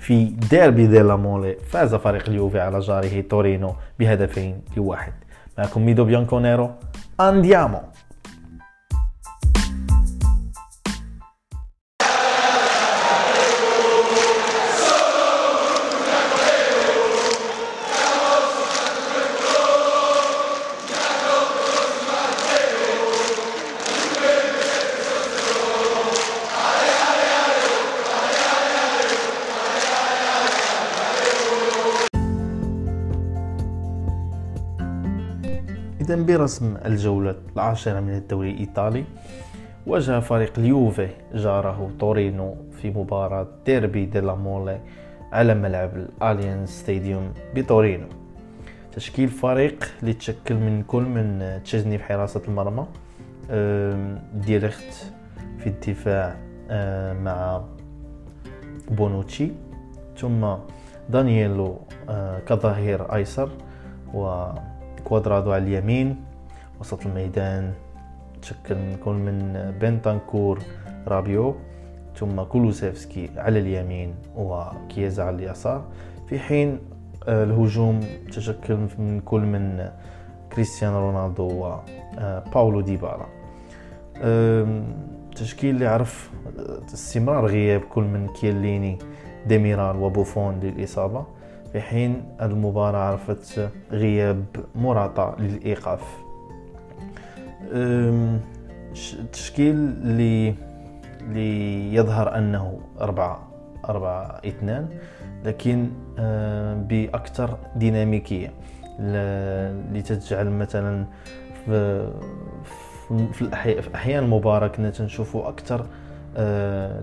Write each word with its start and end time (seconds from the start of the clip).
في 0.00 0.24
ديربي 0.24 0.86
ديلا 0.86 1.16
مولي 1.16 1.56
فاز 1.70 1.94
فريق 1.94 2.28
اليوفي 2.28 2.60
على 2.60 2.78
جاره 2.78 3.20
تورينو 3.20 3.74
بهدفين 3.98 4.62
لواحد. 4.76 5.12
معكم 5.58 5.86
ميدو 5.86 6.04
بيانكونيرو 6.04 6.70
andiamo. 7.20 7.80
إذا 36.10 36.22
برسم 36.22 36.76
الجولة 36.76 37.36
العاشرة 37.56 38.00
من 38.00 38.14
الدوري 38.14 38.50
الإيطالي. 38.50 39.04
واجه 39.86 40.20
فريق 40.20 40.58
اليوفي 40.58 41.08
جاره 41.34 41.90
تورينو 41.98 42.56
في 42.72 42.90
مباراة 42.90 43.46
ديربي 43.66 44.06
ديلا 44.06 44.34
مولي 44.34 44.80
على 45.32 45.54
ملعب 45.54 45.96
الاليانز 45.96 46.68
ستاديوم 46.68 47.32
بتورينو. 47.54 48.06
تشكيل 48.92 49.28
فريق 49.28 49.84
اللي 50.00 50.12
تشكل 50.12 50.54
من 50.54 50.82
كل 50.82 51.02
من 51.02 51.60
تشيزني 51.64 51.98
في 51.98 52.04
حراسة 52.04 52.42
المرمى 52.48 52.86
دي 54.34 54.56
ليخت 54.56 55.12
في 55.58 55.66
الدفاع 55.66 56.36
مع 57.12 57.62
بونوتشي 58.90 59.50
ثم 60.18 60.46
دانييلو 61.08 61.78
كظهير 62.46 63.14
أيسر 63.14 63.50
و 64.14 64.46
كوادرادو 65.04 65.52
على 65.52 65.64
اليمين 65.64 66.16
وسط 66.80 67.06
الميدان 67.06 67.72
تشكل 68.42 68.76
كل 69.04 69.12
من 69.12 69.52
بنتانكور 69.80 70.58
رابيو 71.08 71.54
ثم 72.16 72.42
كولوسيفسكي 72.42 73.30
على 73.36 73.58
اليمين 73.58 74.14
وكيزا 74.36 75.22
على 75.22 75.36
اليسار. 75.36 75.84
في 76.28 76.38
حين 76.38 76.78
آه، 77.28 77.44
الهجوم 77.44 78.00
تشكل 78.32 78.76
من 78.98 79.20
كل 79.20 79.40
من 79.40 79.88
كريستيانو 80.52 80.98
رونالدو 80.98 81.48
وباولو 81.48 82.80
ديبالا. 82.80 83.26
تشكيل 85.36 85.74
اللي 85.74 85.86
عرف 85.86 86.30
استمرار 86.94 87.46
غياب 87.46 87.80
كل 87.80 88.02
من 88.02 88.28
كيليني 88.28 88.98
ديميرال 89.46 89.96
وبوفون 89.96 90.60
للإصابة. 90.60 91.24
في 91.72 91.80
حين 91.80 92.22
المباراة 92.42 92.98
عرفت 92.98 93.70
غياب 93.92 94.44
مراتا 94.74 95.36
للإيقاف. 95.38 96.02
التشكيل 99.20 99.74
اللي 99.74 100.54
اللي 101.20 101.94
يظهر 101.94 102.38
أنه 102.38 102.80
أربعة 103.00 103.48
أربعة 103.88 104.40
اثنان 104.46 104.88
لكن 105.44 105.90
بأكثر 106.88 107.56
ديناميكية. 107.76 108.52
لتجعل 109.92 110.50
مثلا 110.50 111.04
في 111.66 112.08
في 113.32 113.94
أحيان 113.94 114.24
المباراة 114.24 114.68
كنا 114.68 114.90
تنشوفوا 114.90 115.48
أكثر 115.48 115.86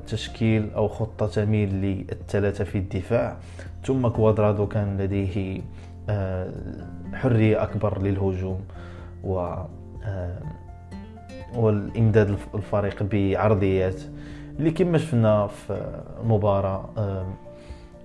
تشكيل 0.07 0.73
أو 0.75 0.87
خطة 0.87 1.27
تميل 1.27 1.69
للثلاثة 1.73 2.63
في 2.63 2.77
الدفاع. 2.77 3.37
ثم 3.85 4.07
كوادرادو 4.07 4.67
كان 4.67 4.97
لديه 4.97 5.61
آه، 6.09 6.51
حرية 7.13 7.63
أكبر 7.63 8.01
للهجوم 8.01 8.61
و 9.23 9.39
آه، 10.05 10.39
والإمداد 11.55 12.37
الفريق 12.55 13.03
بعرضيات. 13.03 14.01
اللي 14.59 14.71
كما 14.71 14.97
شفنا 14.97 15.47
في 15.47 16.01
المباراة 16.21 16.89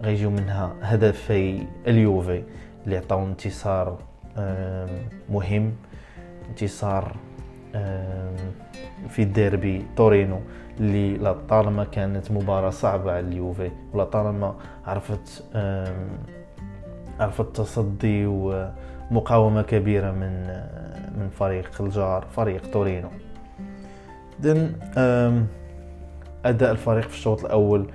غيجيو 0.02 0.30
منها 0.30 0.74
هدفي 0.82 1.66
اليوفي 1.86 2.42
اللي 2.84 2.96
عطاو 2.96 3.26
انتصار 3.26 3.98
مهم. 5.30 5.72
انتصار 6.48 7.16
في 9.08 9.22
الديربي 9.22 9.86
تورينو 9.96 10.40
اللي 10.80 11.16
لطالما 11.16 11.84
كانت 11.84 12.32
مباراة 12.32 12.70
صعبة 12.70 13.12
على 13.12 13.20
اليوفي 13.20 13.70
ولطالما 13.92 14.54
عرفت 14.86 15.44
عرفت 17.20 17.56
تصدي 17.56 18.26
ومقاومة 18.26 19.62
كبيرة 19.62 20.10
من 20.10 20.46
من 21.18 21.28
فريق 21.38 21.82
الجار 21.82 22.26
فريق 22.36 22.70
تورينو. 22.70 23.08
دن 24.40 24.72
أداء 26.44 26.70
الفريق 26.70 27.08
في 27.08 27.14
الشوط 27.14 27.44
الأول 27.44 27.90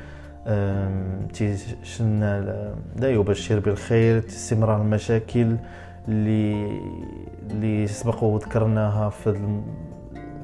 تيشنا 1.34 2.42
لا 2.96 3.10
يبشر 3.10 3.60
بالخير 3.60 4.18
استمرار 4.18 4.82
المشاكل. 4.82 5.56
اللي 6.08 6.82
اللي 7.52 7.88
سبق 7.88 8.24
وذكرناها 8.24 9.10
في 9.10 9.58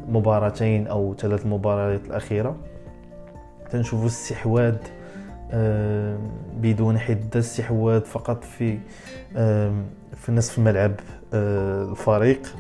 المباراتين 0.08 0.88
أو 0.88 1.16
ثلاث 1.16 1.46
مباريات 1.46 2.06
الأخيرة. 2.06 2.56
تنشوفوا 3.70 4.08
استحواذ 4.08 4.76
بدون 6.62 7.00
حدة 7.00 7.40
استحواذ 7.40 8.02
فقط 8.02 8.44
في 8.44 8.80
في 10.16 10.32
نصف 10.32 10.60
ملعب 10.60 10.92
آه، 11.34 11.84
الفريق. 11.92 12.56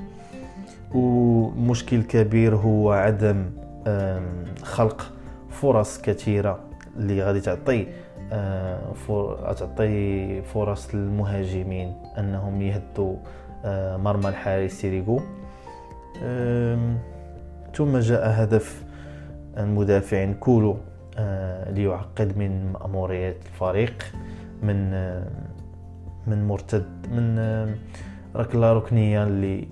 ومشكل 0.94 2.04
كبير 2.04 2.56
هو 2.56 2.92
عدم 2.92 3.46
خلق 4.64 5.12
فرص 5.50 6.02
كثيرة 6.02 6.60
اللي 6.98 7.24
غادي 7.24 7.42
تعطي 7.42 7.88
آه، 8.34 9.54
تعطي 9.54 10.42
فرص 10.42 10.96
للمهاجمين 10.96 11.94
أنهم 12.18 12.62
يهدوا 12.62 13.16
آه، 13.66 13.98
مرمى 13.98 14.30
الحارس 14.30 14.72
سيريغو. 14.72 15.22
ثم 17.76 17.98
جاء 17.98 18.44
هدف 18.44 18.84
المدافع 19.58 20.32
كولو 20.32 20.78
آه، 21.18 21.72
ليعقد 21.72 22.38
من 22.38 22.72
مأموريات 22.72 23.36
الفريق 23.46 24.04
من 24.62 24.92
من 26.28 26.48
مرتد 26.48 27.08
من 27.12 27.40
ركلة 28.36 28.74
ركنية 28.74 29.24
اللي 29.24 29.68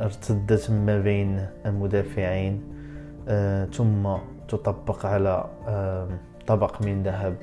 ارتدت 0.00 0.70
ما 0.70 1.00
بين 1.00 1.46
المدافعين. 1.66 2.62
ثم 3.72 4.16
تطبق 4.48 5.06
على 5.06 5.44
طبق 6.46 6.82
من 6.82 7.02
ذهب 7.02 7.36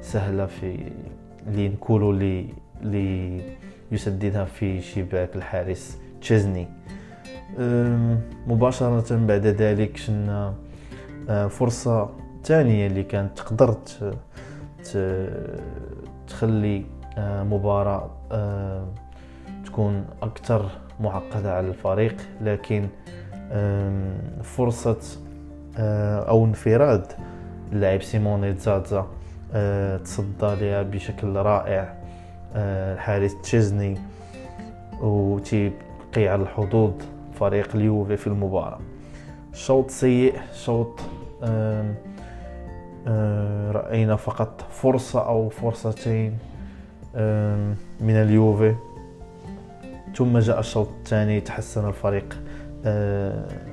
سهلة 0.00 0.46
في 0.46 0.92
لينكولو 1.46 2.12
لي 2.12 2.46
لي 2.82 3.40
يسددها 3.92 4.44
في 4.44 4.80
شباك 4.80 5.36
الحارس 5.36 5.98
تشيزني. 6.20 6.68
مباشرة 8.46 9.16
بعد 9.16 9.46
ذلك 9.46 9.96
شنا 9.96 10.54
فرصة 11.48 12.10
ثانية 12.44 12.86
اللي 12.86 13.02
كانت 13.02 13.38
تقدر 13.38 13.76
تخلي 16.28 16.84
مباراة 17.18 18.10
تكون 19.64 20.04
أكثر 20.22 20.70
معقدة 21.00 21.56
على 21.56 21.68
الفريق 21.68 22.16
لكن 22.40 22.88
فرصة 24.42 24.98
أو 26.28 26.44
انفراد 26.44 27.06
اللاعب 27.72 28.02
سيموني 28.02 28.58
زازا 28.58 29.06
آه، 29.54 29.96
تصدى 29.96 30.30
لها 30.40 30.82
بشكل 30.82 31.36
رائع 31.36 31.94
آه، 32.54 32.94
الحارس 32.94 33.40
تشيزني 33.42 33.98
وتيبقي 35.00 36.28
على 36.28 36.42
الحظوظ 36.42 36.92
فريق 37.34 37.76
اليوفي 37.76 38.16
في 38.16 38.26
المباراة. 38.26 38.78
شوط 39.52 39.90
سيء 39.90 40.34
شوط 40.54 41.00
آه، 41.42 41.94
رأينا 43.70 44.16
فقط 44.16 44.66
فرصة 44.70 45.26
أو 45.26 45.48
فرصتين 45.48 46.38
من 48.00 48.14
اليوفي. 48.16 48.74
ثم 50.16 50.38
جاء 50.38 50.60
الشوط 50.60 50.88
الثاني 50.98 51.40
تحسن 51.40 51.88
الفريق 51.88 52.38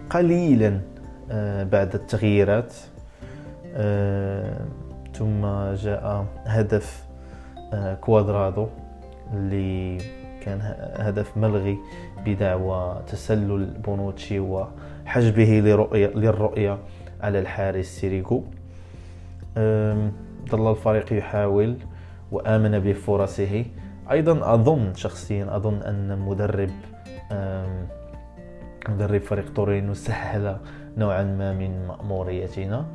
قليلا 0.10 0.82
بعد 1.64 1.94
التغييرات. 1.94 2.74
ثم 5.14 5.46
جاء 5.74 6.26
هدف 6.46 7.08
آه، 7.74 7.94
كوادرادو 7.94 8.68
اللي 9.34 9.98
كان 10.42 10.60
هدف 10.96 11.38
ملغي 11.38 11.78
بدعوى 12.26 13.04
تسلل 13.08 13.66
بونوتشي 13.66 14.40
وحجبه 14.40 15.62
لرؤية 15.66 16.08
للرؤية 16.08 16.78
على 17.22 17.40
الحارس 17.40 17.86
سيريكو. 17.86 18.44
ظل 20.50 20.72
الفريق 20.72 21.14
يحاول 21.14 21.78
وآمن 22.32 22.80
بفرصه. 22.80 23.66
أيضا 24.12 24.54
أظن 24.54 24.94
شخصيا 24.96 25.56
أظن 25.56 25.82
أن 25.82 26.20
مدرب 26.20 26.72
مدرب 28.90 29.22
فريق 29.22 29.54
تورينو 29.54 29.94
سهل 29.94 30.58
نوعا 30.98 31.24
ما 31.24 31.54
من 31.54 31.88
مأموريتنا. 31.88 32.78
آه، 32.78 32.86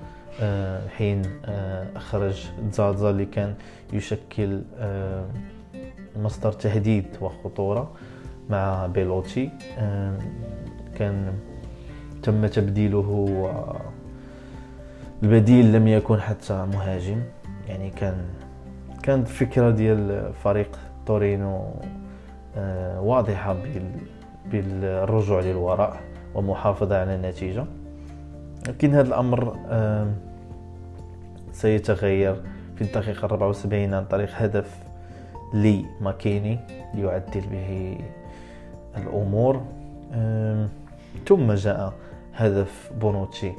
حين 0.97 1.23
آه، 1.45 1.87
أخرج 1.97 2.47
زازا 2.73 3.11
اللي 3.11 3.27
كان 3.27 3.55
يشكل 3.93 4.63
آه، 4.79 5.27
مصدر 6.17 6.53
تهديد 6.53 7.07
وخطورة 7.21 7.93
مع 8.51 8.87
بيلوتشي. 8.87 9.49
كان 10.99 11.33
تم 12.23 12.47
تبديله 12.47 13.37
البديل 15.23 15.73
لم 15.73 15.89
يكن 15.89 16.21
حتى 16.21 16.67
مهاجم. 16.73 17.23
يعني 17.69 17.91
كان 17.91 18.25
كانت 19.03 19.29
فكرة 19.29 19.71
ديال 19.71 20.33
فريق 20.33 20.79
تورينو 21.07 21.75
واضحة 22.99 23.57
بالرجوع 24.51 25.41
للوراء 25.41 26.01
ومحافظة 26.35 27.01
على 27.01 27.15
النتيجة. 27.15 27.65
لكن 28.69 28.95
هذا 28.95 29.09
الأمر 29.09 29.57
سيتغير 31.53 32.43
في 32.77 32.83
الدقيقة 32.83 33.25
74 33.25 33.95
عن 33.95 34.05
طريق 34.05 34.29
هدف 34.35 34.79
لي 35.55 35.85
ماكيني 36.01 36.59
ليعدل 36.95 37.41
به 37.51 37.99
الأمور. 38.97 39.63
ثم 41.29 41.53
جاء 41.53 41.93
هدف 42.35 42.93
بونوتشي 43.01 43.53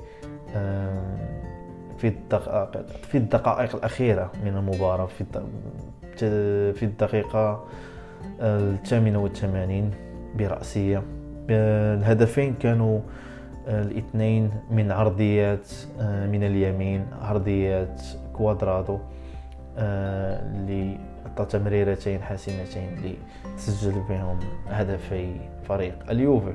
في 1.98 2.08
الدقائق 2.08 2.86
في 2.88 3.18
الدقائق 3.18 3.76
الأخيرة 3.76 4.32
من 4.46 4.58
المباراة 4.58 5.06
في 5.06 5.24
في 6.74 6.84
الدقيقة 6.84 7.66
الثامنة 8.42 9.20
والثمانين 9.20 9.92
برأسية. 10.36 11.04
الهدفين 11.50 12.54
كانوا 12.54 13.00
الاثنين 13.68 14.52
من 14.72 14.92
عرضيات 14.92 15.68
آه، 16.00 16.28
من 16.28 16.44
اليمين 16.44 17.06
عرضيات 17.22 18.02
كوادرادو 18.34 19.00
آه، 19.78 20.98
تمريرتين 21.50 22.22
حاسمتين 22.22 22.98
اللي 22.98 23.16
سجل 23.58 24.02
بهم 24.10 24.40
هدفي 24.68 25.36
فريق 25.68 25.96
اليوفي. 26.10 26.54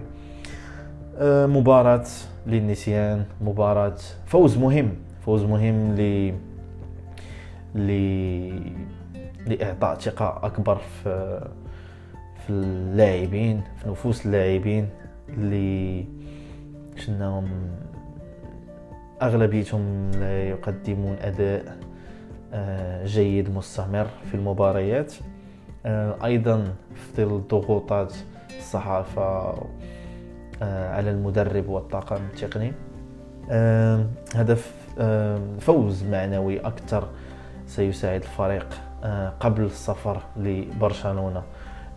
آه، 1.18 1.46
مباراة 1.46 2.06
للنسيان 2.46 3.24
مباراة 3.40 3.96
فوز 4.26 4.58
مهم 4.58 4.92
فوز 5.26 5.44
مهم 5.44 5.94
ل 5.94 6.32
ل 7.74 8.72
لإعطاء 9.46 9.98
ثقة 9.98 10.40
أكبر 10.42 10.76
في 10.76 11.48
في 12.46 12.50
اللاعبين 12.50 13.62
في 13.76 13.88
نفوس 13.88 14.26
اللاعبين 14.26 14.88
اللي 15.28 16.04
شناهم 17.00 17.48
أغلبيتهم 19.22 20.10
لا 20.10 20.42
يقدمون 20.48 21.16
أداء 21.20 21.76
آه، 22.52 23.06
جيد 23.06 23.54
مستمر 23.54 24.06
في 24.30 24.34
المباريات. 24.34 25.14
آه، 25.86 26.24
أيضا 26.24 26.64
في 26.94 27.24
ظل 27.24 27.42
ضغوطات 27.48 28.14
الصحافة 28.58 29.54
آه، 30.62 30.94
على 30.94 31.10
المدرب 31.10 31.68
والطاقم 31.68 32.16
التقني. 32.16 32.72
هدف 34.34 34.74
فوز 35.60 36.04
معنوي 36.04 36.60
أكثر 36.60 37.08
سيساعد 37.66 38.22
الفريق 38.22 38.66
قبل 39.40 39.64
السفر 39.64 40.22
لبرشلونة 40.36 41.42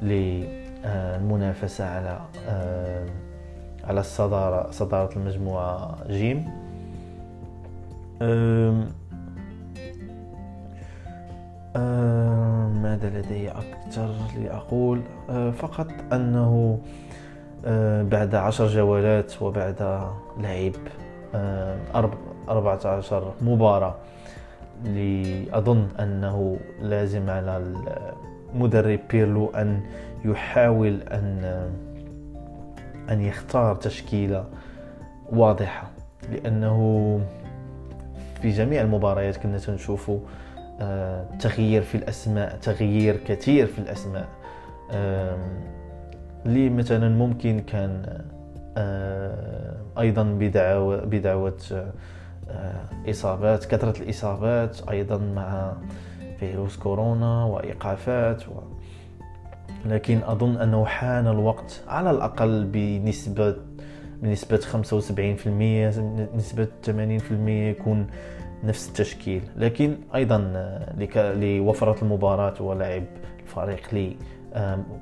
للمنافسة 0.01 1.85
على 1.85 2.21
على 3.83 3.99
الصدارة 3.99 4.71
صدارة 4.71 5.09
المجموعة 5.15 5.97
جيم. 6.07 6.49
أم 8.21 8.87
ماذا 12.81 13.09
لدي 13.09 13.51
أكثر 13.51 14.09
لأقول؟ 14.37 15.01
أه، 15.29 15.51
فقط 15.51 15.87
أنه 16.13 16.79
أه، 17.65 18.03
بعد 18.03 18.35
عشر 18.35 18.67
جولات 18.67 19.41
وبعد 19.41 20.07
لعب 20.37 20.73
أربعة 22.49 22.79
عشر 22.85 23.33
مباراة 23.41 23.95
لأظن 24.85 25.87
أنه 25.99 26.59
لازم 26.81 27.29
على 27.29 27.63
المدرب 28.53 28.99
بيرلو 29.11 29.49
أن 29.49 29.81
يحاول 30.25 31.01
أن 31.01 31.69
أن 33.11 33.21
يختار 33.21 33.75
تشكيلة 33.75 34.45
واضحة 35.31 35.89
لأنه 36.31 37.19
في 38.41 38.49
جميع 38.49 38.81
المباريات 38.81 39.37
كنا 39.37 39.57
تنشوف 39.57 40.11
آه، 40.81 41.25
تغيير 41.39 41.81
في 41.81 41.95
الأسماء 41.95 42.57
تغيير 42.61 43.17
كثير 43.17 43.65
في 43.67 43.79
الأسماء. 43.79 44.27
لي 46.45 46.69
مثلا 46.69 47.09
ممكن 47.09 47.59
كان 47.59 48.21
آه، 48.77 49.75
أيضا 49.99 50.23
بدعوة, 50.23 51.05
بدعوة 51.05 51.57
آه، 52.49 52.83
إصابات 53.09 53.65
كثرة 53.65 54.01
الإصابات 54.01 54.89
أيضا 54.89 55.17
مع 55.17 55.73
فيروس 56.39 56.77
كورونا 56.77 57.45
وإيقافات 57.45 58.43
لكن 59.85 60.19
أظن 60.23 60.57
أنه 60.57 60.85
حان 60.85 61.27
الوقت 61.27 61.83
على 61.87 62.11
الأقل 62.11 62.63
بنسبة 62.73 63.55
بنسبة 64.21 64.57
75% 64.57 64.67
نسبة 66.35 66.67
80% 66.85 66.91
يكون 67.49 68.07
نفس 68.63 68.87
التشكيل. 68.89 69.41
لكن 69.57 69.95
أيضا 70.15 70.37
لوفرة 71.35 71.95
المباراة 72.01 72.61
ولعب 72.61 73.03
الفريق 73.39 73.93
لي 73.93 74.15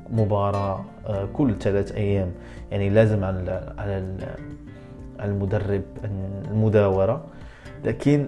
مباراة 0.09 0.85
آه، 1.07 1.27
كل 1.33 1.55
ثلاث 1.59 1.91
أيام. 1.91 2.31
يعني 2.71 2.89
لازم 2.89 3.23
على 3.23 3.73
على 3.77 4.03
المدرب 5.19 5.83
المداورة. 6.51 7.25
لكن 7.85 8.27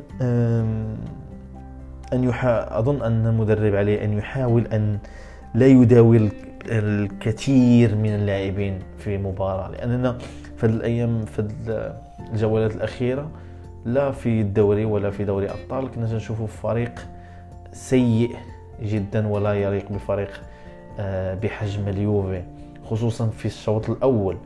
أن 2.13 2.23
يحا 2.23 2.79
أظن 2.79 3.01
أن 3.01 3.27
المدرب 3.27 3.75
عليه 3.75 4.03
أن 4.03 4.17
يحاول 4.17 4.67
أن 4.67 4.99
لا 5.53 5.67
يداوي 5.67 6.29
الكثير 6.65 7.95
من 7.95 8.09
اللاعبين 8.09 8.79
في 8.97 9.17
مباراة 9.17 9.71
لأننا 9.71 10.17
في 10.57 10.65
الأيام 10.65 11.25
في 11.25 11.49
الجولات 12.33 12.75
الأخيرة 12.75 13.31
لا 13.85 14.11
في 14.11 14.41
الدوري 14.41 14.85
ولا 14.85 15.09
في 15.09 15.23
دوري 15.23 15.49
أبطال 15.49 15.91
كنا 15.91 16.15
نشوف 16.15 16.61
فريق 16.61 17.07
سيء 17.71 18.35
جدا 18.81 19.27
ولا 19.27 19.53
يليق 19.53 19.91
بفريق 19.91 20.41
آه، 20.99 21.33
بحجم 21.33 21.87
اليوفي 21.87 22.43
خصوصا 22.85 23.27
في 23.27 23.45
الشوط 23.45 23.89
الأول. 23.89 24.37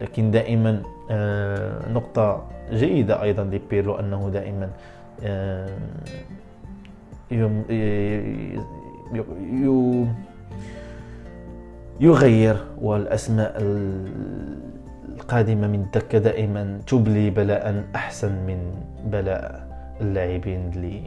لكن 0.00 0.30
دائما 0.30 0.82
آه، 1.10 1.92
نقطة 1.92 2.44
جيدة 2.72 3.22
أيضا 3.22 3.44
لبيرلو 3.44 3.94
أنه 3.94 4.30
دائما 4.32 4.70
آه، 5.22 5.78
يغير 12.00 12.56
والأسماء 12.80 13.54
القادمة 15.16 15.66
من 15.66 15.80
الدكة 15.80 16.18
دائما 16.18 16.80
تبلي 16.86 17.30
بلاء 17.30 17.84
أحسن 17.94 18.32
من 18.32 18.74
بلاء 19.04 19.68
اللاعبين 20.00 20.70
اللي 20.74 21.02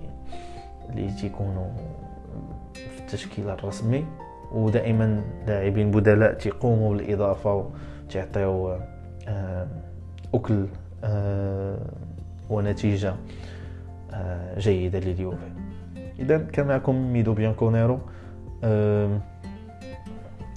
اللي 0.89 1.12
تيكونوا 1.12 1.67
في 2.73 3.00
التشكيل 3.00 3.50
الرسمي. 3.50 4.05
ودائما 4.51 5.21
لاعبين 5.47 5.91
بدلاء 5.91 6.33
تيقوموا 6.33 6.95
بالإضافة 6.95 7.65
وتعطيو 8.07 8.77
آه، 9.27 9.67
أكل 10.33 10.65
آه، 11.03 11.79
ونتيجة 12.50 13.15
آه، 14.13 14.59
جيدة 14.59 15.00
لليوفي. 15.00 15.51
إذا 16.19 16.38
كان 16.38 16.67
معكم 16.67 17.13
ميدو 17.13 17.33
بيانكونيرو 17.33 18.00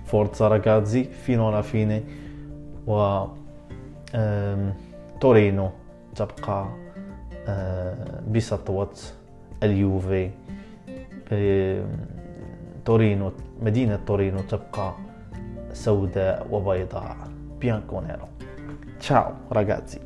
فورتزا 0.05 0.47
راغازي 0.47 1.03
فينو 1.03 1.51
لا 1.51 1.61
فيني 1.61 2.03
و 2.87 3.25
تورينو 5.21 5.69
تبقى 6.15 6.67
بسطوة 8.31 8.93
اليوفي 9.63 10.29
تورينو 12.85 13.31
مدينة 13.61 13.99
تورينو 14.07 14.39
تبقى 14.39 14.93
سوداء 15.73 16.47
وبيضاء 16.51 17.17
بيان 17.59 17.81
كونيرو 17.89 18.27
تشاو 18.99 19.31
راغازي 19.51 19.99